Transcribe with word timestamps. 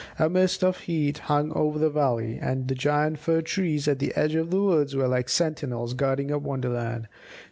A 0.17 0.31
mist 0.31 0.63
of 0.63 0.79
heat 0.79 1.19
hung 1.19 1.51
over 1.51 1.77
the 1.77 1.91
valley, 1.91 2.39
and 2.41 2.67
the 2.67 2.73
giant 2.73 3.19
fir 3.19 3.41
trees 3.43 3.87
at 3.87 3.99
the 3.99 4.11
edge 4.15 4.33
of 4.33 4.49
the 4.49 4.59
wood 4.59 4.91
were 4.95 5.07
like 5.07 5.29
sentinels 5.29 5.93
guarding 5.93 6.31
a 6.31 6.39
wonderland. 6.39 7.07